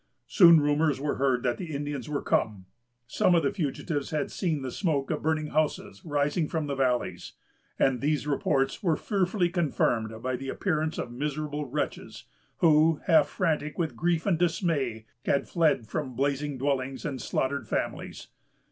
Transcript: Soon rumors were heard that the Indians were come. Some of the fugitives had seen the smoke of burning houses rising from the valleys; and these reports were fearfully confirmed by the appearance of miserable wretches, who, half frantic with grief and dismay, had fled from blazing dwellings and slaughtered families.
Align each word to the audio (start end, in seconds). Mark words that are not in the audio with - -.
Soon 0.25 0.59
rumors 0.59 0.99
were 0.99 1.17
heard 1.17 1.43
that 1.43 1.57
the 1.57 1.75
Indians 1.75 2.09
were 2.09 2.23
come. 2.23 2.65
Some 3.05 3.35
of 3.35 3.43
the 3.43 3.51
fugitives 3.53 4.09
had 4.09 4.31
seen 4.31 4.63
the 4.63 4.71
smoke 4.71 5.11
of 5.11 5.21
burning 5.21 5.49
houses 5.51 6.03
rising 6.03 6.47
from 6.49 6.65
the 6.65 6.73
valleys; 6.73 7.33
and 7.77 8.01
these 8.01 8.25
reports 8.25 8.81
were 8.81 8.95
fearfully 8.95 9.47
confirmed 9.47 10.23
by 10.23 10.37
the 10.37 10.49
appearance 10.49 10.97
of 10.97 11.11
miserable 11.11 11.65
wretches, 11.65 12.23
who, 12.61 12.99
half 13.05 13.27
frantic 13.29 13.77
with 13.77 13.95
grief 13.95 14.25
and 14.25 14.39
dismay, 14.39 15.05
had 15.25 15.47
fled 15.47 15.85
from 15.85 16.15
blazing 16.15 16.57
dwellings 16.57 17.05
and 17.05 17.21
slaughtered 17.21 17.67
families. 17.67 18.29